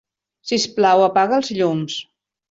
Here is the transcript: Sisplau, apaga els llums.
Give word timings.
Sisplau, 0.51 1.01
apaga 1.07 1.37
els 1.41 1.51
llums. 1.59 1.99